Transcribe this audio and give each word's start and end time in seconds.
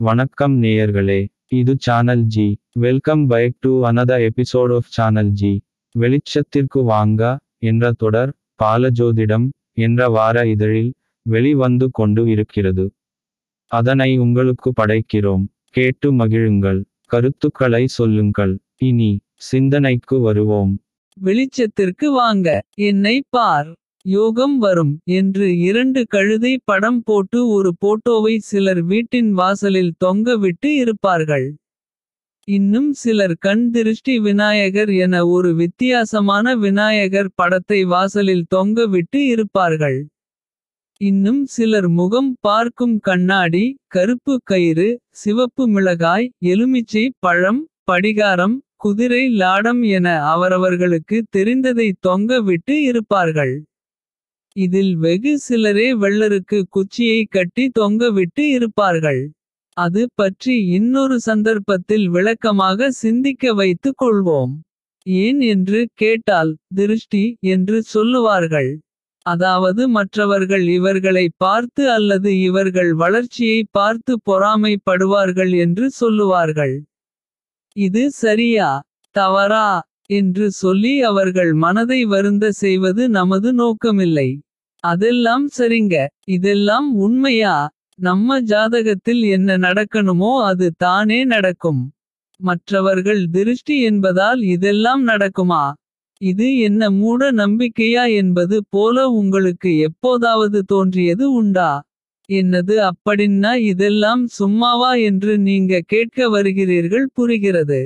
வணக்கம் 0.00 0.62
நேயர்களே 0.62 1.28
இது 1.48 1.76
channel 1.78 2.22
G 2.24 2.60
welcome 2.72 3.26
back 3.26 3.54
to 3.60 3.84
another 3.84 4.18
episode 4.18 4.74
of 4.74 4.88
channel 4.88 5.30
G 5.30 5.62
வெளிச்சத்திற்கு 5.94 6.84
வாங்க 6.84 7.38
என்ற 7.58 7.92
தொடர் 7.92 8.32
பாலஜோதிடம் 8.62 9.48
என்ற 9.72 10.08
வார 10.08 10.46
இதழில் 10.46 10.94
வெளிவந்து 11.22 11.90
கொண்டு 11.90 12.28
இருக்கிறது. 12.28 12.92
அதனை 13.66 14.18
உங்களுக்கு 14.18 14.72
படைக்கிறோம். 14.82 15.44
கேட்டு 15.64 16.12
மகிழுங்கள். 16.12 16.84
கருத்துக்களை 17.06 17.86
சொல்லுங்கள். 17.86 18.58
இனி 18.76 19.20
சிந்தனைக்கு 19.34 20.20
வருவோம். 20.20 20.80
வெளிச்சத்திற்கு 21.20 22.06
வாங்க. 22.12 22.48
என்னை 22.74 23.24
பார். 23.28 23.76
யோகம் 24.08 24.56
வரும் 24.58 24.92
என்று 25.04 25.46
இரண்டு 25.58 26.00
கழுதை 26.06 26.52
படம் 26.64 27.00
போட்டு 27.02 27.38
ஒரு 27.48 27.70
போட்டோவை 27.80 28.34
சிலர் 28.40 28.80
வீட்டின் 28.82 29.30
வாசலில் 29.32 29.90
தொங்க 29.98 30.36
விட்டு 30.36 30.70
இருப்பார்கள். 30.74 31.46
இன்னும் 32.48 32.90
சிலர் 32.92 33.34
கண் 33.38 33.64
திருஷ்டி 33.70 34.14
விநாயகர் 34.18 34.92
என 34.96 35.14
ஒரு 35.26 35.50
வித்தியாசமான 35.54 36.54
விநாயகர் 36.56 37.30
படத்தை 37.34 37.80
வாசலில் 37.84 38.46
தொங்க 38.48 38.86
விட்டு 38.86 39.26
இருப்பார்கள். 39.26 39.98
இன்னும் 41.00 41.42
சிலர் 41.46 41.88
முகம் 41.88 42.32
பார்க்கும் 42.40 42.96
கண்ணாடி 43.00 43.64
கருப்பு 43.86 44.36
கயிறு 44.44 44.88
சிவப்பு 45.22 45.66
மிளகாய் 45.68 46.32
எலுமிச்சை 46.44 47.04
பழம் 47.18 47.60
படிகாரம் 47.92 48.56
குதிரை 48.76 49.24
லாடம் 49.42 49.82
என 49.96 50.08
அவரவர்களுக்கு 50.24 51.16
தெரிந்ததை 51.36 51.88
தொங்க 52.00 52.40
விட்டு 52.40 52.74
இருப்பார்கள். 52.82 53.54
இதில் 54.56 54.92
வெகு 54.96 55.32
சிலரே 55.38 55.88
வெள்ளருக்கு 55.94 56.58
குச்சியை 56.70 57.20
கட்டி 57.30 57.64
தொங்கவிட்டு 57.78 58.44
இருப்பார்கள். 58.48 59.22
அது 59.76 60.02
பற்றி 60.14 60.54
இன்னொரு 60.68 61.16
சந்தர்ப்பத்தில் 61.20 62.06
விளக்கமாக 62.08 62.90
சிந்திக்க 62.90 63.52
வைத்துக் 63.54 64.00
கொள்வோம். 64.02 64.54
ஏன் 65.06 65.40
என்று 65.40 65.80
கேட்டால் 65.94 66.52
திருஷ்டி 66.74 67.24
என்று 67.40 67.82
சொல்லுவார்கள். 67.84 68.70
அதாவது 69.26 69.82
மற்றவர்கள் 69.88 70.64
இவர்களை 70.68 71.26
பார்த்து 71.36 71.84
அல்லது 71.90 72.30
இவர்கள் 72.40 72.92
வளர்ச்சியை 72.94 73.60
பார்த்து 73.70 74.12
பொறாமைப்படுவார்கள் 74.26 75.52
என்று 75.58 75.86
சொல்லுவார்கள். 75.90 76.76
இது 77.76 78.04
சரியா 78.22 78.70
தவறா? 79.16 79.66
என்று 80.10 80.50
சொல்லி 80.52 81.02
அவர்கள் 81.02 81.52
மனதை 81.54 82.04
வருந்த 82.04 82.52
செய்வது 82.52 83.08
நமது 83.08 83.50
நோக்கமில்லை. 83.54 84.28
அதெல்லாம் 84.84 85.48
சரிங்க. 85.58 85.94
இதெல்லாம் 86.24 86.88
உண்மையா? 86.96 87.56
நம்ம 87.98 88.40
ஜாதகத்தில் 88.42 89.22
என்ன 89.28 89.56
நடக்கணுமோ 89.58 90.32
அது 90.44 90.66
தானே 90.76 91.24
நடக்கும். 91.24 91.82
மற்றவர்கள் 92.40 93.22
திருஷ்டி 93.30 93.82
என்பதால் 93.82 94.42
இதெல்லாம் 94.46 95.06
நடக்குமா? 95.08 95.64
இது 96.20 96.58
என்ன 96.58 96.90
மூட 96.90 97.32
நம்பிக்கையா 97.32 98.04
என்பது 98.14 98.64
போல 98.70 99.08
உங்களுக்கு 99.10 99.78
எப்போதாவது 99.78 100.64
தோன்றியது 100.64 101.32
உண்டா? 101.32 101.70
என்னது 102.28 102.76
அப்படின்னா 102.90 103.54
இதெல்லாம் 103.64 104.24
சும்மாவா 104.38 104.94
என்று 105.00 105.38
நீங்க 105.38 105.80
கேட்க 105.86 106.28
வருகிறீர்கள் 106.30 107.06
புரிகிறது. 107.14 107.80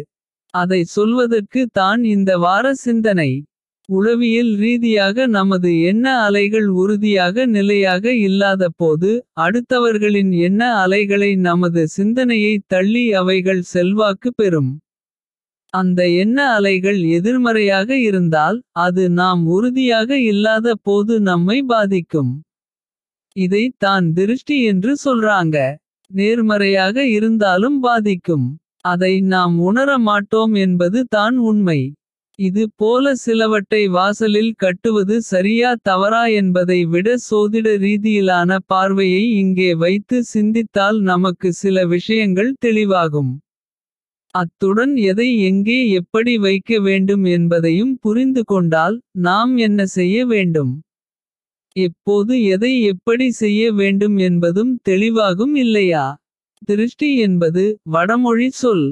அதை 0.55 0.84
சொல்வதற்கு 0.84 1.62
தான் 1.72 2.05
இந்த 2.05 2.31
வார 2.39 2.75
சிந்தனை. 2.75 3.31
உளவியல் 3.89 4.50
ரீதியாக 4.56 5.27
நமது 5.27 5.70
எண்ண 5.83 6.06
அலைகள் 6.19 6.69
உறுதியாக 6.83 7.47
நிலையாக 7.47 8.14
இல்லாத 8.19 8.69
போது 8.77 9.11
அடுத்தவர்களின் 9.41 10.33
எண்ண 10.39 10.62
அலைகளை 10.75 11.31
நமது 11.48 11.82
சிந்தனையை 11.88 12.54
தள்ளி 12.66 13.04
அவைகள் 13.12 13.62
செல்வாக்கு 13.62 14.31
பெறும். 14.34 14.72
அந்த 15.75 16.00
எண்ண 16.22 16.38
அலைகள் 16.49 17.00
எதிர்மறையாக 17.09 17.91
இருந்தால் 17.98 18.59
அது 18.78 19.04
நாம் 19.10 19.43
உறுதியாக 19.47 20.19
இல்லாத 20.22 20.75
போது 20.82 21.15
நம்மை 21.21 21.59
பாதிக்கும். 21.62 22.32
இதை 23.37 23.65
தான் 23.78 24.12
திருஷ்டி 24.12 24.56
என்று 24.62 24.93
சொல்றாங்க. 25.04 25.59
நேர்மறையாக 26.10 26.97
இருந்தாலும் 27.09 27.78
பாதிக்கும். 27.81 28.47
அதை 28.84 29.15
நாம் 29.20 29.54
உணர 29.60 29.91
மாட்டோம் 29.98 30.54
என்பது 30.54 31.00
தான் 31.06 31.37
உண்மை. 31.41 31.81
இது 32.38 32.62
போல 32.76 33.15
சிலவற்றை 33.15 33.82
வாசலில் 33.88 34.53
கட்டுவது 34.54 35.16
சரியா 35.22 35.70
தவறா 35.82 36.22
என்பதை 36.41 36.78
விட 36.84 37.09
சோதிட 37.31 37.69
ரீதியிலான 37.78 38.59
பார்வையை 38.66 39.22
இங்கே 39.32 39.71
வைத்து 39.75 40.19
சிந்தித்தால் 40.25 40.98
நமக்கு 41.03 41.50
சில 41.53 41.87
விஷயங்கள் 41.87 42.53
தெளிவாகும். 42.65 43.32
அத்துடன் 44.34 44.94
எதை 45.10 45.28
எங்கே 45.41 45.78
எப்படி 45.91 46.34
வைக்க 46.38 46.81
வேண்டும் 46.81 47.25
என்பதையும் 47.25 47.94
புரிந்து 47.98 48.42
கொண்டால் 48.44 48.97
நாம் 49.21 49.53
என்ன 49.56 49.87
செய்ய 49.97 50.26
வேண்டும்? 50.26 50.72
எப்போது 51.76 52.34
எதை 52.44 52.72
எப்படி 52.84 53.26
செய்ய 53.32 53.62
வேண்டும் 53.72 54.16
என்பதும் 54.28 54.72
தெளிவாகும் 54.88 55.54
இல்லையா? 55.54 56.06
திருஷ்டி 56.65 57.11
என்பது 57.19 57.65
வடமொழி 57.95 58.49
சொல். 58.53 58.87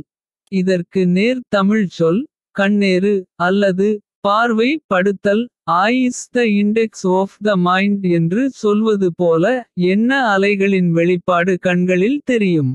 இதற்கு 0.53 1.01
நேர் 1.09 1.41
தமிழ் 1.49 1.89
சொல் 1.91 2.23
கண்ணேறு 2.57 3.15
அல்லது 3.47 3.89
பார்வை 4.21 4.71
படுத்தல் 4.87 5.43
eyes 5.81 6.23
the 6.31 6.45
index 6.61 7.07
of 7.19 7.37
the 7.43 7.51
mind 7.67 8.05
என்று 8.19 8.43
சொல்வது 8.63 9.09
போல 9.17 9.45
என்ன 9.91 10.11
அலைகளின் 10.35 10.91
வெளிப்பாடு 10.91 11.53
கண்களில் 11.59 12.21
தெரியும். 12.25 12.73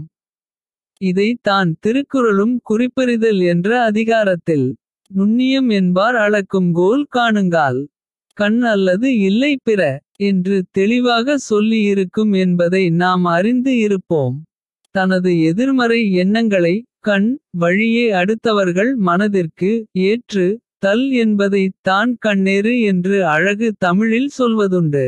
இதை 1.02 1.30
தான் 1.42 1.72
திருக்குறளும் 1.80 2.56
குறிப்பறிதல் 2.64 3.42
என்ற 3.46 3.70
அதிகாரத்தில் 3.84 4.68
நுண்ணியம் 5.12 5.70
என்பார் 5.72 6.18
அளக்கும் 6.18 6.70
கோல் 6.72 7.06
காணுங்கால். 7.16 7.82
கண் 8.38 8.62
அல்லது 8.74 9.08
இல்லை 9.22 9.54
பிற 9.64 9.82
என்று 10.22 10.58
தெளிவாக 10.72 11.38
சொல்லியிருக்கும் 11.50 12.34
என்பதை 12.36 12.84
நாம் 12.96 13.26
அறிந்து 13.36 13.74
இருப்போம். 13.78 14.36
தனது 14.98 15.32
எதிர்மறை 15.42 16.02
எண்ணங்களை 16.14 16.76
கண் 17.00 17.30
வழியே 17.58 18.06
அடுத்தவர்கள் 18.12 18.92
மனதிற்கு 19.08 19.72
ஏற்று 20.06 20.46
தல் 20.80 21.06
என்பதை 21.24 21.64
தான் 21.82 22.12
கண்ணேறு 22.18 22.74
என்று 22.82 23.18
அழகு 23.26 23.68
தமிழில் 23.78 24.30
சொல்வதுண்டு. 24.38 25.06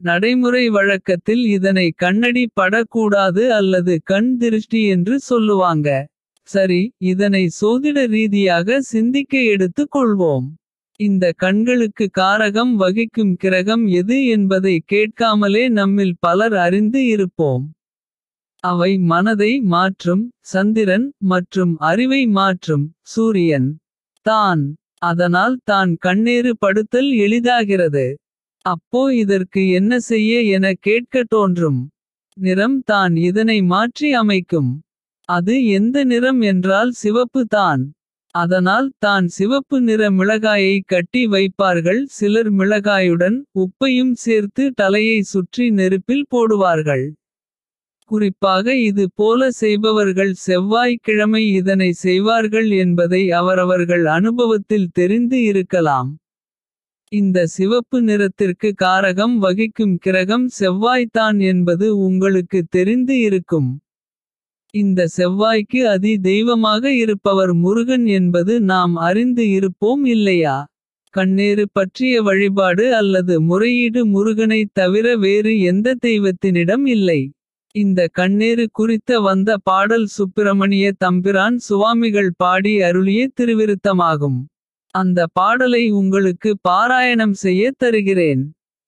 நடைமுறை 0.00 0.64
வழக்கத்தில் 0.68 1.42
இதனை 1.56 1.86
கண்ணடி 2.02 2.44
படக்கூடாது 2.52 3.42
அல்லது 3.52 3.94
கண் 4.04 4.30
திருஷ்டி 4.36 4.82
என்று 4.86 5.16
சொல்லுவாங்க. 5.20 5.88
சரி 6.48 6.80
இதனை 7.12 7.42
சோதிட 7.60 7.98
ரீதியாக 8.06 8.78
சிந்திக்க 8.92 9.42
எடுத்துக் 9.54 9.92
கொள்வோம். 9.96 10.46
இந்த 11.00 11.24
கண்களுக்கு 11.36 12.06
காரகம் 12.20 12.72
வகிக்கும் 12.74 13.34
கிரகம் 13.36 13.84
எது 14.00 14.16
என்பதை 14.26 14.74
கேட்காமலே 14.92 15.64
நம்மில் 15.78 16.16
பலர் 16.20 16.56
அறிந்து 16.66 17.02
இருப்போம். 17.06 17.64
அவை 18.64 18.98
மனதை 19.10 19.52
மாற்றும் 19.74 20.22
சந்திரன் 20.40 21.06
மற்றும் 21.20 21.72
அறிவை 21.80 22.22
மாற்றும் 22.26 22.84
சூரியன். 23.02 23.68
தான். 24.26 24.62
அதனால் 24.98 25.56
தான் 25.64 25.92
கண்ணேறு 25.96 26.50
படுத்தல் 26.56 27.10
எளிதாகிறது. 27.24 28.06
அப்போ 28.64 29.02
இதற்கு 29.12 29.62
என்ன 29.70 30.00
செய்ய 30.00 30.40
என 30.56 30.72
கேட்க 30.80 31.22
தோன்றும். 31.28 31.80
நிறம் 32.36 32.78
தான் 32.82 33.14
இதனை 33.28 33.58
மாற்றி 33.62 34.12
அமைக்கும். 34.12 34.70
அது 35.28 35.54
எந்த 35.68 36.04
நிறம் 36.04 36.40
என்றால் 36.40 36.92
சிவப்பு 36.92 37.42
தான். 37.46 37.82
அதனால் 38.34 38.88
தான் 38.98 39.26
சிவப்பு 39.28 39.76
நிற 39.80 40.02
மிளகாயை 40.10 40.76
கட்டி 40.86 41.22
வைப்பார்கள். 41.26 42.02
சிலர் 42.08 42.50
மிளகாயுடன் 42.50 43.38
உப்பையும் 43.54 44.14
சேர்த்து 44.16 44.66
தலையை 44.72 45.18
சுற்றி 45.32 45.66
நெருப்பில் 45.70 46.28
போடுவார்கள். 46.30 47.06
குறிப்பாக 48.10 48.74
இது 48.80 49.04
போல 49.14 49.50
செய்பவர்கள் 49.50 50.32
செவ்வாய்க்கிழமை 50.46 51.42
இதனை 51.52 51.90
செய்வார்கள் 52.04 52.70
என்பதை 52.76 53.22
அவரவர்கள் 53.30 54.04
அனுபவத்தில் 54.04 54.88
தெரிந்து 54.92 55.38
இருக்கலாம். 55.42 56.10
இந்த 57.12 57.38
சிவப்பு 57.46 57.98
நிறத்திற்கு 58.02 58.68
காரகம் 58.82 59.36
வகிக்கும் 59.38 59.94
கிரகம் 59.98 60.46
செவ்வாய்தான் 60.60 61.38
என்பது 61.42 61.86
உங்களுக்கு 61.98 62.60
தெரிந்து 62.68 63.14
இருக்கும். 63.20 63.70
இந்த 64.74 65.06
செவ்வாய்க்கு 65.16 65.80
அதி 65.86 66.12
தெய்வமாக 66.20 66.92
இருப்பவர் 66.94 67.52
முருகன் 67.54 68.06
என்பது 68.18 68.54
நாம் 68.62 68.94
அறிந்து 69.08 69.46
இருப்போம் 69.50 70.04
இல்லையா? 70.04 70.56
கண்ணேறு 71.14 71.64
பற்றிய 71.72 72.22
வழிபாடு 72.22 72.86
அல்லது 72.94 73.36
முறையீடு 73.40 74.02
முருகனை 74.06 74.60
தவிர 74.72 75.16
வேறு 75.16 75.52
எந்த 75.62 75.96
தெய்வத்தினிடம் 76.06 76.86
இல்லை. 76.86 77.20
இந்த 77.74 78.00
கண்ணேறு 78.12 78.64
குறித்த 78.72 79.18
வந்த 79.20 79.50
பாடல் 79.62 80.06
சுப்பிரமணிய 80.06 80.86
தம்பிரான் 80.98 81.58
சுவாமிகள் 81.58 82.30
பாடி 82.36 82.72
அருளிய 82.82 83.20
திருவிருத்தமாகும் 83.34 84.38
அந்த 84.94 85.26
பாடலை 85.32 85.82
உங்களுக்கு 85.90 86.50
பாராயணம் 86.68 87.34
செய்ய 87.42 87.70
தருகிறேன் 87.76 88.42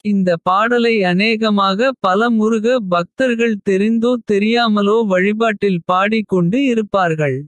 இந்த 0.05 0.31
பாடலை 0.43 0.95
அநேகமாக 1.03 1.91
பல 2.01 2.31
முருக 2.31 2.69
பக்தர்கள் 2.89 3.55
தெரிந்தோ 3.71 4.13
தெரியாமலோ 4.33 4.97
வழிபாட்டில் 5.07 5.81
பாடிக்கொண்டு 5.85 6.59
இருப்பார்கள். 6.65 7.39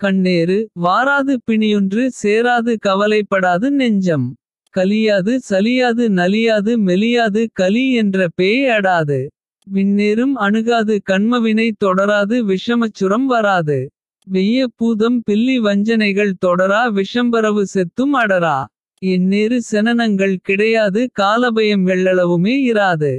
கண்ணேறு 0.00 0.56
வாராது 0.86 1.36
பிணியொன்று 1.44 2.04
சேராது 2.22 2.74
கவலைப்படாது 2.80 3.70
நெஞ்சம். 3.72 4.26
கலியாது 4.74 5.32
சலியாது 5.50 6.04
நலியாது 6.20 6.74
மெலியாது 6.88 7.44
கலி 7.52 7.84
என்ற 7.94 8.28
பேய் 8.36 8.66
அடாது. 8.70 9.20
விண்ணேறும் 9.66 10.34
அணுகாது 10.36 11.02
கண்மவினை 11.10 11.72
தொடராது 11.84 12.36
விஷமச்சுரம் 12.42 13.24
வராது. 13.24 13.78
வெய்ய 14.26 14.66
பூதம் 14.76 15.22
பில்லி 15.22 15.60
வஞ்சனைகள் 15.60 16.32
தொடரா 16.46 16.82
விஷம்பரவு 16.98 17.62
செத்தும் 17.74 18.14
அடரா. 18.14 18.58
எந்நேறு 19.02 19.60
செனனங்கள் 19.72 20.36
கிடையாது 20.42 21.10
காலபயம் 21.12 21.86
எள்ளளவுமே 21.86 22.54
இராது. 22.72 23.12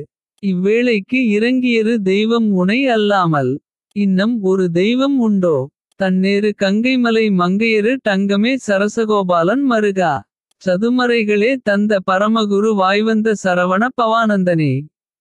இவ்வேளைக்கு 0.43 1.19
இறங்கியரு 1.37 1.95
தெய்வம் 1.97 2.51
உனை 2.51 2.87
அல்லாமல். 2.87 3.51
இன்னம் 3.95 4.41
ஒரு 4.41 4.71
தெய்வம் 4.71 5.19
உண்டோ. 5.19 5.57
தன்னேறு 5.99 6.53
கங்கைமலை 6.61 7.25
மங்கையரு 7.41 7.91
டங்கமே 8.09 8.53
சரசகோபாலன் 8.67 9.65
மருகா. 9.71 10.13
சதுமறைகளே 10.61 11.51
தந்த 11.63 11.99
பரமகுரு 12.11 12.69
வாய்வந்த 12.75 13.33
சரவண 13.43 13.87
பவானந்தனே. 14.01 14.73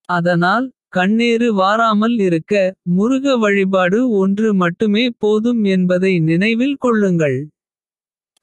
அதனால் 0.08 0.66
கண்ணேறு 0.92 1.48
வாராமல் 1.52 2.16
இருக்க 2.26 2.52
முருக 2.96 3.36
வழிபாடு 3.36 3.98
ஒன்று 4.16 4.48
மட்டுமே 4.54 5.04
போதும் 5.18 5.62
என்பதை 5.74 6.12
நினைவில் 6.28 6.76
கொள்ளுங்கள். 6.78 7.38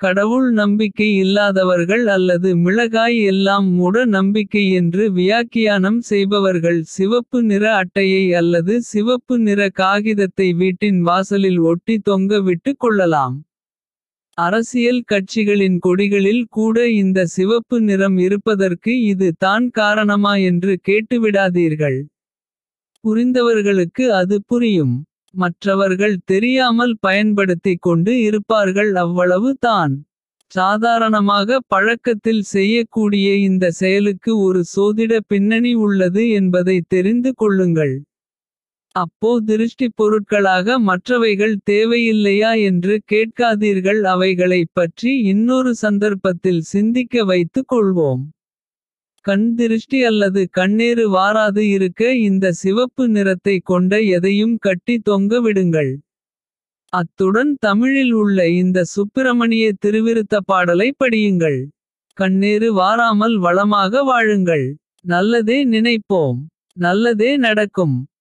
கடவுள் 0.02 0.48
நம்பிக்கை 0.52 1.08
இல்லாதவர்கள் 1.24 2.06
அல்லது 2.08 2.50
மிளகாய் 2.58 3.18
எல்லாம் 3.24 3.68
மூட 3.78 4.06
நம்பிக்கை 4.16 4.64
என்று 4.72 5.04
வியாக்கியானம் 5.12 6.00
செய்பவர்கள் 6.02 6.80
சிவப்பு 6.96 7.40
நிற 7.44 7.66
அட்டையை 7.76 8.24
அல்லது 8.34 8.76
சிவப்பு 8.92 9.38
நிற 9.40 9.70
காகிதத்தை 9.82 10.48
வீட்டின் 10.62 11.02
வாசலில் 11.02 11.60
ஒட்டி 11.72 11.98
தொங்க 12.10 12.40
விட்டு 12.48 12.74
கொள்ளலாம். 12.78 13.36
அரசியல் 14.38 15.02
கட்சிகளின் 15.12 15.78
கொடிகளில் 15.86 16.46
கூட 16.50 16.78
இந்த 16.98 17.26
சிவப்பு 17.36 17.78
நிறம் 17.82 18.18
இருப்பதற்கு 18.28 18.94
இது 19.06 19.30
தான் 19.38 19.68
காரணமா 19.72 20.34
என்று 20.50 20.74
கேட்டுவிடாதீர்கள். 20.90 22.00
புரிந்தவர்களுக்கு 23.04 24.08
அது 24.08 24.44
புரியும். 24.48 25.06
மற்றவர்கள் 25.32 26.18
தெரியாமல் 26.26 26.98
பயன்படுத்திக் 27.00 27.82
கொண்டு 27.82 28.22
இருப்பார்கள் 28.22 28.96
அவ்வளவு 28.96 29.58
தான். 29.60 30.06
சாதாரணமாக 30.52 31.60
பழக்கத்தில் 31.68 32.42
செய்யக்கூடிய 32.42 33.36
இந்த 33.36 33.72
செயலுக்கு 33.72 34.40
ஒரு 34.40 34.64
சோதிட 34.76 35.20
பின்னணி 35.28 35.74
உள்ளது 35.74 36.30
என்பதை 36.30 36.84
தெரிந்து 36.88 37.34
கொள்ளுங்கள். 37.34 38.04
அப்போ 38.96 39.40
திருஷ்டி 39.46 39.90
பொருட்களாக 39.96 40.80
மற்றவைகள் 40.80 41.56
தேவையில்லையா 41.70 42.64
என்று 42.64 43.02
கேட்காதீர்கள் 43.12 44.02
அவைகளைப் 44.02 44.74
பற்றி 44.74 45.18
இன்னொரு 45.24 45.76
சந்தர்ப்பத்தில் 45.76 46.62
சிந்திக்க 46.62 47.24
வைத்துக் 47.26 47.72
கொள்வோம். 47.74 48.24
கண் 49.30 49.48
திருஷ்டி 49.56 50.00
அல்லது 50.04 50.42
கண்ணேறு 50.50 51.04
வாராது 51.16 51.64
இருக்க 51.70 52.04
இந்த 52.20 52.46
சிவப்பு 52.52 53.04
நிறத்தை 53.10 53.56
கொண்ட 53.64 53.94
எதையும் 54.18 54.56
கட்டி 54.58 54.96
தொங்க 55.00 55.42
விடுங்கள். 55.42 55.92
அத்துடன் 56.94 57.52
தமிழில் 57.60 58.14
உள்ள 58.14 58.48
இந்த 58.62 58.80
சுப்பிரமணிய 58.96 59.66
திருவிருத்த 59.86 60.38
பாடலை 60.46 60.88
படியுங்கள். 61.02 61.60
கண்ணேறு 62.18 62.70
வாராமல் 62.74 63.36
வளமாக 63.38 64.04
வாழுங்கள். 64.04 64.66
நல்லதே 65.06 65.60
நினைப்போம். 65.68 66.40
நல்லதே 66.78 67.32
நடக்கும். 67.38 67.96